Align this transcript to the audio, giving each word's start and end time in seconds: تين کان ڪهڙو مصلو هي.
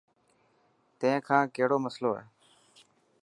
تين 0.99 1.17
کان 1.27 1.43
ڪهڙو 1.55 1.77
مصلو 1.85 2.11
هي. 2.17 2.23